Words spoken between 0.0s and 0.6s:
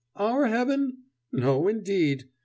Our